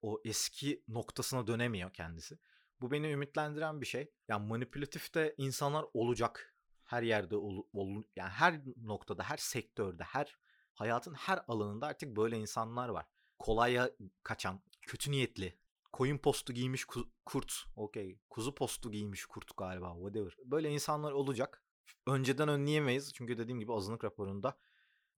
o 0.02 0.20
eski 0.24 0.84
noktasına 0.88 1.46
dönemiyor 1.46 1.92
kendisi. 1.92 2.38
Bu 2.80 2.90
beni 2.90 3.10
ümitlendiren 3.10 3.80
bir 3.80 3.86
şey. 3.86 4.12
Yani 4.28 4.46
manipülatif 4.46 5.14
de 5.14 5.34
insanlar 5.38 5.86
olacak. 5.94 6.54
Her 6.84 7.02
yerde 7.02 7.36
ol, 7.36 7.62
ol, 7.72 8.02
yani 8.16 8.30
her 8.30 8.60
noktada, 8.76 9.22
her 9.22 9.36
sektörde, 9.36 10.02
her 10.02 10.36
hayatın 10.74 11.14
her 11.14 11.44
alanında 11.48 11.86
artık 11.86 12.16
böyle 12.16 12.36
insanlar 12.38 12.88
var. 12.88 13.06
Kolaya 13.38 13.90
kaçan, 14.22 14.62
kötü 14.82 15.10
niyetli, 15.10 15.58
koyun 15.92 16.18
postu 16.18 16.52
giymiş 16.52 16.82
ku- 16.82 17.08
kurt. 17.24 17.64
Okey. 17.76 18.18
Kuzu 18.30 18.54
postu 18.54 18.90
giymiş 18.90 19.26
kurt 19.26 19.56
galiba. 19.56 19.94
Whatever. 19.94 20.36
Böyle 20.44 20.70
insanlar 20.70 21.12
olacak. 21.12 21.63
Önceden 22.06 22.48
önleyemeyiz. 22.48 23.12
Çünkü 23.14 23.38
dediğim 23.38 23.60
gibi 23.60 23.72
azınlık 23.72 24.04
raporunda 24.04 24.58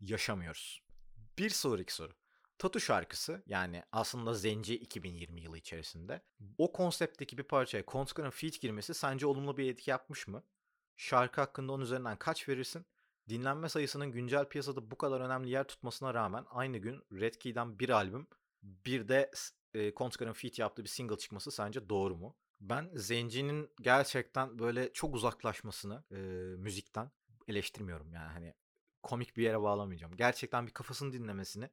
yaşamıyoruz. 0.01 0.83
Bir 1.39 1.51
sonraki 1.51 1.95
soru. 1.95 2.13
Tatu 2.59 2.81
şarkısı 2.81 3.43
yani 3.47 3.83
aslında 3.93 4.35
Zenci 4.35 4.75
2020 4.77 5.41
yılı 5.41 5.59
içerisinde 5.59 6.23
o 6.59 6.73
konseptteki 6.73 7.39
bir 7.39 7.43
parçaya 7.43 7.87
Kontskar'ın 7.87 8.31
feat 8.31 8.61
girmesi 8.61 8.95
sence 8.95 9.27
olumlu 9.27 9.57
bir 9.57 9.71
etki 9.71 9.91
yapmış 9.91 10.29
mı? 10.29 10.45
Şarkı 10.97 11.41
hakkında 11.41 11.73
onun 11.73 11.85
üzerinden 11.85 12.17
kaç 12.19 12.49
verirsin? 12.49 12.87
Dinlenme 13.29 13.69
sayısının 13.69 14.13
güncel 14.13 14.49
piyasada 14.49 14.91
bu 14.91 14.99
kadar 14.99 15.21
önemli 15.21 15.51
yer 15.51 15.65
tutmasına 15.65 16.15
rağmen 16.15 16.45
aynı 16.51 16.79
gün 16.79 17.03
Red 17.13 17.35
Key'den 17.35 17.79
bir 17.79 17.89
albüm 17.89 18.27
bir 18.63 19.09
de 19.09 19.31
e, 19.75 19.95
Kontskar'ın 19.95 20.33
feat 20.33 20.59
yaptığı 20.59 20.85
bir 20.85 20.89
single 20.89 21.19
çıkması 21.19 21.51
sence 21.51 21.89
doğru 21.89 22.17
mu? 22.17 22.37
Ben 22.61 22.91
Zenci'nin 22.95 23.71
gerçekten 23.81 24.59
böyle 24.59 24.93
çok 24.93 25.15
uzaklaşmasını 25.15 26.05
e, 26.11 26.17
müzikten 26.57 27.11
eleştirmiyorum 27.49 28.13
yani 28.13 28.33
hani 28.33 28.55
komik 29.03 29.37
bir 29.37 29.43
yere 29.43 29.63
bağlamayacağım. 29.63 30.17
Gerçekten 30.17 30.67
bir 30.67 30.73
kafasını 30.73 31.13
dinlemesini 31.13 31.71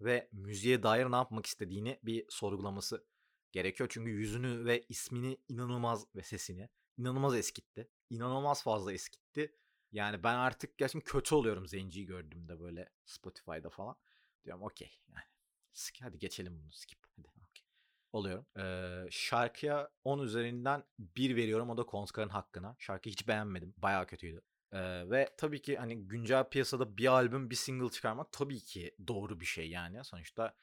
ve 0.00 0.28
müziğe 0.32 0.82
dair 0.82 1.06
ne 1.10 1.16
yapmak 1.16 1.46
istediğini 1.46 1.98
bir 2.02 2.26
sorgulaması 2.28 3.06
gerekiyor. 3.52 3.88
Çünkü 3.92 4.10
yüzünü 4.10 4.64
ve 4.64 4.82
ismini 4.88 5.38
inanılmaz 5.48 6.06
ve 6.14 6.22
sesini 6.22 6.68
inanılmaz 6.98 7.34
eskitti. 7.34 7.88
İnanılmaz 8.10 8.62
fazla 8.62 8.92
eskitti. 8.92 9.54
Yani 9.92 10.22
ben 10.22 10.34
artık 10.34 10.78
gerçekten 10.78 11.12
kötü 11.12 11.34
oluyorum 11.34 11.66
Zenci'yi 11.66 12.06
gördüğümde 12.06 12.60
böyle 12.60 12.88
Spotify'da 13.04 13.70
falan. 13.70 13.96
Diyorum 14.44 14.62
okey 14.62 14.98
yani 15.08 15.24
hadi 16.00 16.18
geçelim 16.18 16.60
bunu 16.62 16.72
skip. 16.72 17.07
Oluyorum. 18.12 18.46
Ee, 18.58 19.06
şarkıya 19.10 19.88
10 20.04 20.18
üzerinden 20.18 20.84
1 20.98 21.36
veriyorum 21.36 21.70
o 21.70 21.76
da 21.76 21.86
Konskar'ın 21.86 22.28
hakkına. 22.28 22.76
Şarkıyı 22.78 23.12
hiç 23.12 23.28
beğenmedim. 23.28 23.74
Bayağı 23.76 24.06
kötüydü. 24.06 24.42
Ee, 24.72 25.10
ve 25.10 25.34
tabii 25.36 25.62
ki 25.62 25.76
hani 25.76 26.08
güncel 26.08 26.48
piyasada 26.48 26.96
bir 26.96 27.06
albüm 27.06 27.50
bir 27.50 27.54
single 27.54 27.88
çıkarmak 27.90 28.32
tabii 28.32 28.60
ki 28.60 28.94
doğru 29.08 29.40
bir 29.40 29.46
şey 29.46 29.70
yani. 29.70 30.04
Sonuçta 30.04 30.54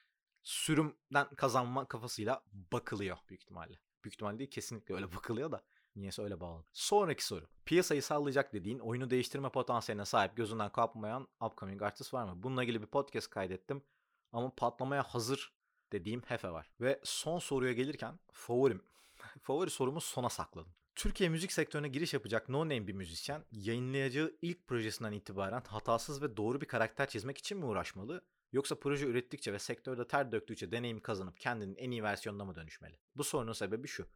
sürümden 0.44 1.28
kazanma 1.36 1.88
kafasıyla 1.88 2.44
bakılıyor 2.52 3.18
büyük 3.30 3.42
ihtimalle. 3.42 3.80
Büyük 4.04 4.14
ihtimalle 4.14 4.40
değil 4.40 4.50
kesinlikle 4.52 4.96
öyle 4.96 5.12
bakılıyor 5.16 5.52
da. 5.52 5.64
Niyeyse 5.96 6.22
öyle 6.22 6.40
bağlı. 6.40 6.66
Sonraki 6.74 7.26
soru. 7.26 7.48
Piyasayı 7.66 8.04
sallayacak 8.04 8.54
dediğin 8.54 8.80
oyunu 8.80 9.10
değiştirme 9.10 9.50
potansiyeline 9.50 10.06
sahip 10.06 10.38
gözünden 10.38 10.72
kapmayan 10.72 11.28
upcoming 11.42 11.82
artist 11.82 12.14
var 12.14 12.24
mı? 12.24 12.44
Bununla 12.44 12.64
ilgili 12.64 12.82
bir 12.82 12.88
podcast 12.88 13.30
kaydettim. 13.30 13.84
Ama 14.32 14.56
patlamaya 14.56 15.04
hazır 15.04 15.55
dediğim 15.92 16.22
Hefe 16.22 16.52
var. 16.52 16.70
Ve 16.82 17.00
son 17.04 17.40
soruya 17.40 17.74
gelirken 17.74 18.20
favorim. 18.32 18.82
Favori 19.42 19.70
sorumu 19.70 20.02
sona 20.02 20.30
sakladım. 20.30 20.74
Türkiye 20.96 21.30
müzik 21.30 21.52
sektörüne 21.52 21.88
giriş 21.88 22.14
yapacak 22.14 22.50
no 22.50 22.60
name 22.60 22.88
bir 22.88 22.94
müzisyen 22.94 23.46
yayınlayacağı 23.52 24.38
ilk 24.42 24.68
projesinden 24.68 25.12
itibaren 25.12 25.62
hatasız 25.62 26.22
ve 26.22 26.38
doğru 26.38 26.62
bir 26.62 26.66
karakter 26.66 27.10
çizmek 27.10 27.38
için 27.38 27.58
mi 27.58 27.66
uğraşmalı? 27.66 28.22
Yoksa 28.52 28.80
proje 28.80 29.06
ürettikçe 29.06 29.54
ve 29.54 29.60
sektörde 29.60 30.08
ter 30.08 30.32
döktükçe 30.32 30.72
deneyim 30.72 31.00
kazanıp 31.00 31.40
kendinin 31.40 31.76
en 31.76 31.92
iyi 31.92 32.04
versiyonuna 32.04 32.46
mı 32.46 32.56
dönüşmeli? 32.56 33.00
Bu 33.16 33.24
sorunun 33.24 33.54
sebebi 33.54 33.88
şu. 33.88 34.08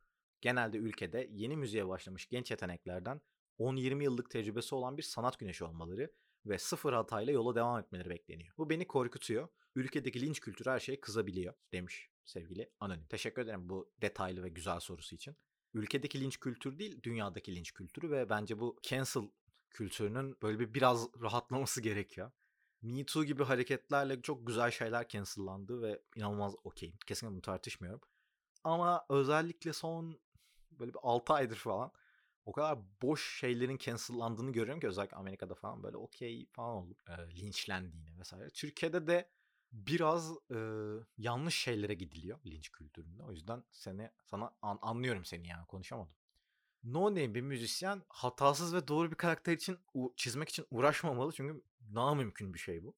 Genelde 0.41 0.77
ülkede 0.77 1.27
yeni 1.31 1.57
müziğe 1.57 1.87
başlamış 1.87 2.27
genç 2.27 2.51
yeteneklerden 2.51 3.21
10-20 3.59 4.03
yıllık 4.03 4.29
tecrübesi 4.29 4.75
olan 4.75 4.97
bir 4.97 5.03
sanat 5.03 5.39
güneşi 5.39 5.63
olmaları 5.63 6.11
ve 6.45 6.57
sıfır 6.57 6.93
hatayla 6.93 7.33
yola 7.33 7.55
devam 7.55 7.79
etmeleri 7.79 8.09
bekleniyor. 8.09 8.53
Bu 8.57 8.69
beni 8.69 8.87
korkutuyor. 8.87 9.47
Ülkedeki 9.75 10.21
linç 10.21 10.39
kültürü 10.39 10.69
her 10.69 10.79
şeye 10.79 11.01
kızabiliyor 11.01 11.53
demiş 11.71 12.09
sevgili 12.25 12.69
Anonim. 12.79 13.05
Teşekkür 13.05 13.41
ederim 13.41 13.69
bu 13.69 13.91
detaylı 14.01 14.43
ve 14.43 14.49
güzel 14.49 14.79
sorusu 14.79 15.15
için 15.15 15.37
ülkedeki 15.73 16.21
linç 16.21 16.39
kültürü 16.39 16.79
değil 16.79 17.03
dünyadaki 17.03 17.55
linç 17.55 17.73
kültürü 17.73 18.11
ve 18.11 18.29
bence 18.29 18.59
bu 18.59 18.79
cancel 18.83 19.23
kültürünün 19.69 20.37
böyle 20.41 20.59
bir 20.59 20.73
biraz 20.73 21.07
rahatlaması 21.21 21.81
gerekiyor. 21.89 22.31
Me 22.81 23.05
Too 23.05 23.23
gibi 23.23 23.43
hareketlerle 23.43 24.21
çok 24.21 24.47
güzel 24.47 24.71
şeyler 24.71 25.07
cancellandı 25.07 25.81
ve 25.81 26.01
inanılmaz 26.15 26.55
okeyim. 26.63 26.97
Kesinlikle 27.07 27.33
bunu 27.33 27.41
tartışmıyorum. 27.41 28.01
Ama 28.63 29.05
özellikle 29.09 29.73
son 29.73 30.19
böyle 30.71 30.93
bir 30.93 30.99
6 31.03 31.33
aydır 31.33 31.55
falan 31.55 31.91
o 32.45 32.51
kadar 32.51 32.79
boş 33.01 33.39
şeylerin 33.39 33.77
cancellandığını 33.77 34.51
görüyorum 34.51 34.79
ki 34.79 34.87
özellikle 34.87 35.17
Amerika'da 35.17 35.55
falan 35.55 35.83
böyle 35.83 35.97
okey 35.97 36.47
falan 36.51 36.75
oldu. 36.75 36.95
E, 37.09 37.35
linçlendiğini 37.35 38.19
vesaire. 38.19 38.49
Türkiye'de 38.49 39.07
de 39.07 39.29
biraz 39.71 40.31
e, 40.51 40.57
yanlış 41.17 41.55
şeylere 41.55 41.93
gidiliyor 41.93 42.39
linç 42.45 42.71
kültüründe. 42.71 43.23
O 43.23 43.31
yüzden 43.31 43.63
seni 43.71 44.11
sana 44.25 44.51
an, 44.61 44.79
anlıyorum 44.81 45.25
seni 45.25 45.47
yani 45.47 45.67
konuşamadım. 45.67 46.13
No 46.83 47.05
name 47.11 47.35
bir 47.35 47.41
müzisyen 47.41 48.01
hatasız 48.09 48.73
ve 48.75 48.87
doğru 48.87 49.11
bir 49.11 49.15
karakter 49.15 49.53
için 49.53 49.79
çizmek 50.15 50.49
için 50.49 50.65
uğraşmamalı 50.71 51.31
çünkü 51.31 51.63
mümkün 52.15 52.53
bir 52.53 52.59
şey 52.59 52.83
bu. 52.83 52.95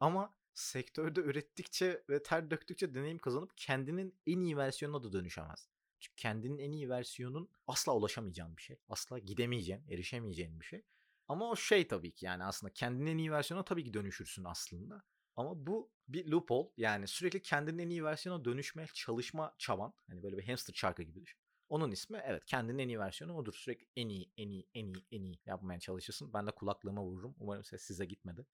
Ama 0.00 0.34
sektörde 0.54 1.20
ürettikçe 1.20 2.04
ve 2.10 2.22
ter 2.22 2.50
döktükçe 2.50 2.94
deneyim 2.94 3.18
kazanıp 3.18 3.52
kendinin 3.56 4.14
en 4.26 4.40
iyi 4.40 4.56
versiyonuna 4.56 5.02
da 5.02 5.12
dönüşemez. 5.12 5.68
Çünkü 6.00 6.16
kendinin 6.16 6.58
en 6.58 6.72
iyi 6.72 6.88
versiyonun 6.88 7.48
asla 7.66 7.94
ulaşamayacağın 7.94 8.56
bir 8.56 8.62
şey. 8.62 8.78
Asla 8.88 9.18
gidemeyeceğin, 9.18 9.84
erişemeyeceğin 9.90 10.60
bir 10.60 10.64
şey. 10.64 10.82
Ama 11.28 11.50
o 11.50 11.56
şey 11.56 11.88
tabii 11.88 12.12
ki 12.12 12.26
yani 12.26 12.44
aslında 12.44 12.72
kendinin 12.72 13.10
en 13.10 13.18
iyi 13.18 13.32
versiyonuna 13.32 13.64
tabii 13.64 13.84
ki 13.84 13.94
dönüşürsün 13.94 14.44
aslında. 14.44 15.02
Ama 15.36 15.66
bu 15.66 15.90
bir 16.08 16.26
loophole. 16.26 16.68
Yani 16.76 17.08
sürekli 17.08 17.42
kendinin 17.42 17.78
en 17.78 17.90
iyi 17.90 18.04
versiyona 18.04 18.44
dönüşmeye 18.44 18.86
çalışma 18.94 19.54
çaban. 19.58 19.94
Hani 20.06 20.22
böyle 20.22 20.38
bir 20.38 20.46
hamster 20.46 20.74
çarkı 20.74 21.02
gibi 21.02 21.20
düşün. 21.20 21.40
Onun 21.68 21.90
ismi 21.90 22.22
evet 22.24 22.44
kendinin 22.44 22.78
en 22.78 22.88
iyi 22.88 22.98
versiyonu 22.98 23.36
odur. 23.36 23.54
Sürekli 23.54 23.86
en 23.96 24.08
iyi, 24.08 24.32
en 24.36 24.50
iyi, 24.50 24.68
en 24.74 24.86
iyi, 24.86 25.06
en 25.10 25.22
iyi 25.22 25.38
yapmaya 25.46 25.80
çalışırsın. 25.80 26.32
Ben 26.32 26.46
de 26.46 26.50
kulaklığıma 26.50 27.02
vururum. 27.02 27.34
Umarım 27.38 27.64
ses 27.64 27.82
size 27.82 28.04
gitmedi. 28.04 28.46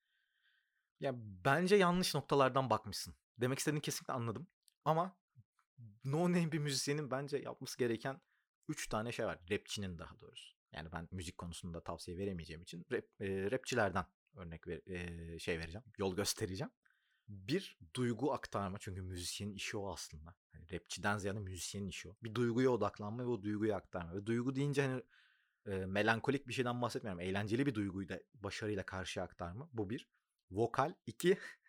Ya 1.00 1.12
bence 1.44 1.76
yanlış 1.76 2.14
noktalardan 2.14 2.70
bakmışsın. 2.70 3.14
Demek 3.38 3.58
istediğini 3.58 3.80
kesinlikle 3.82 4.14
anladım. 4.14 4.46
Ama 4.84 5.16
no 6.04 6.22
name 6.22 6.52
bir 6.52 6.58
müzisyenin 6.58 7.10
bence 7.10 7.36
yapması 7.36 7.78
gereken 7.78 8.20
3 8.68 8.88
tane 8.88 9.12
şey 9.12 9.26
var. 9.26 9.38
Rapçinin 9.50 9.98
daha 9.98 10.20
doğrusu. 10.20 10.54
Yani 10.72 10.92
ben 10.92 11.08
müzik 11.10 11.38
konusunda 11.38 11.84
tavsiye 11.84 12.18
veremeyeceğim 12.18 12.62
için 12.62 12.86
rap, 12.92 13.04
e, 13.20 13.50
rapçilerden 13.50 14.04
örnek 14.36 14.66
ver, 14.68 14.80
e, 14.86 15.38
şey 15.38 15.58
vereceğim. 15.58 15.84
Yol 15.98 16.16
göstereceğim. 16.16 16.70
Bir 17.28 17.78
duygu 17.96 18.32
aktarma 18.32 18.78
çünkü 18.78 19.02
müzisyenin 19.02 19.54
işi 19.54 19.76
o 19.76 19.92
aslında. 19.92 20.34
Hani 20.52 20.72
rapçiden 20.72 21.18
ziyade 21.18 21.38
müzisyenin 21.38 21.88
işi 21.88 22.08
o. 22.08 22.16
Bir 22.22 22.34
duyguya 22.34 22.70
odaklanma 22.70 23.22
ve 23.22 23.26
o 23.26 23.42
duyguyu 23.42 23.74
aktarma. 23.74 24.14
Ve 24.14 24.26
duygu 24.26 24.54
deyince 24.54 24.82
hani 24.82 25.02
e, 25.66 25.86
melankolik 25.86 26.48
bir 26.48 26.52
şeyden 26.52 26.82
bahsetmiyorum. 26.82 27.20
Eğlenceli 27.20 27.66
bir 27.66 27.74
duyguyu 27.74 28.08
da 28.08 28.20
başarıyla 28.34 28.86
karşıya 28.86 29.24
aktarma. 29.24 29.68
Bu 29.72 29.90
bir. 29.90 30.08
Vokal. 30.50 30.94
iki 31.06 31.38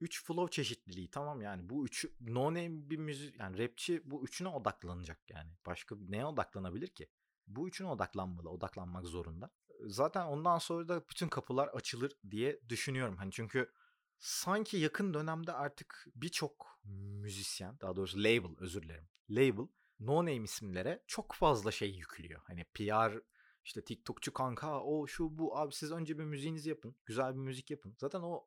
3 0.00 0.24
flow 0.24 0.50
çeşitliliği 0.50 1.10
tamam 1.10 1.40
yani 1.40 1.68
bu 1.68 1.86
üçü 1.86 2.12
no 2.20 2.44
name 2.44 2.90
bir 2.90 2.96
müzik 2.96 3.38
yani 3.40 3.58
rapçi 3.58 4.10
bu 4.10 4.24
üçüne 4.24 4.48
odaklanacak 4.48 5.30
yani. 5.30 5.50
Başka 5.66 5.96
neye 6.08 6.26
odaklanabilir 6.26 6.88
ki? 6.88 7.08
Bu 7.46 7.68
üçüne 7.68 7.88
odaklanmalı, 7.88 8.50
odaklanmak 8.50 9.06
zorunda. 9.06 9.50
Zaten 9.80 10.26
ondan 10.26 10.58
sonra 10.58 10.88
da 10.88 11.08
bütün 11.10 11.28
kapılar 11.28 11.68
açılır 11.68 12.12
diye 12.30 12.60
düşünüyorum. 12.68 13.16
Hani 13.16 13.32
çünkü 13.32 13.72
sanki 14.18 14.76
yakın 14.76 15.14
dönemde 15.14 15.52
artık 15.52 16.06
birçok 16.14 16.80
müzisyen, 16.84 17.80
daha 17.80 17.96
doğrusu 17.96 18.18
label 18.18 18.56
özür 18.58 18.82
dilerim. 18.82 19.08
Label 19.30 19.68
no 20.00 20.16
name 20.16 20.36
isimlere 20.36 21.04
çok 21.06 21.34
fazla 21.34 21.70
şey 21.72 21.90
yüklüyor. 21.90 22.40
Hani 22.44 22.64
PR 22.64 23.20
işte 23.64 23.84
TikTokçu 23.84 24.32
kanka 24.32 24.80
o 24.80 25.06
şu 25.06 25.38
bu 25.38 25.58
abi 25.58 25.74
siz 25.74 25.92
önce 25.92 26.18
bir 26.18 26.24
müziğinizi 26.24 26.68
yapın. 26.68 26.96
Güzel 27.06 27.34
bir 27.34 27.40
müzik 27.40 27.70
yapın. 27.70 27.96
Zaten 27.98 28.20
o 28.20 28.46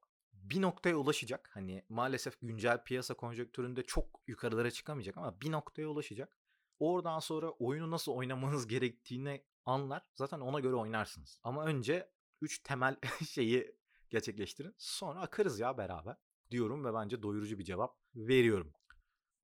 bir 0.49 0.61
noktaya 0.61 0.95
ulaşacak. 0.95 1.49
Hani 1.53 1.85
maalesef 1.89 2.41
güncel 2.41 2.83
piyasa 2.83 3.13
konjonktüründe 3.13 3.83
çok 3.83 4.21
yukarılara 4.27 4.71
çıkamayacak 4.71 5.17
ama 5.17 5.41
bir 5.41 5.51
noktaya 5.51 5.87
ulaşacak. 5.87 6.37
Oradan 6.79 7.19
sonra 7.19 7.49
oyunu 7.49 7.91
nasıl 7.91 8.11
oynamanız 8.11 8.67
gerektiğini 8.67 9.43
anlar. 9.65 10.01
Zaten 10.15 10.39
ona 10.39 10.59
göre 10.59 10.75
oynarsınız. 10.75 11.39
Ama 11.43 11.65
önce 11.65 12.11
3 12.41 12.59
temel 12.59 12.97
şeyi 13.29 13.75
gerçekleştirin. 14.09 14.75
Sonra 14.77 15.19
akarız 15.21 15.59
ya 15.59 15.77
beraber 15.77 16.15
diyorum 16.51 16.85
ve 16.85 16.93
bence 16.93 17.23
doyurucu 17.23 17.59
bir 17.59 17.63
cevap 17.63 17.97
veriyorum. 18.15 18.73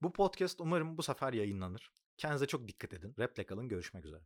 Bu 0.01 0.13
podcast 0.13 0.61
umarım 0.61 0.97
bu 0.97 1.03
sefer 1.03 1.33
yayınlanır. 1.33 1.91
Kendinize 2.17 2.45
çok 2.45 2.67
dikkat 2.67 2.93
edin. 2.93 3.15
Raple 3.19 3.45
kalın. 3.45 3.69
Görüşmek 3.69 4.05
üzere. 4.05 4.23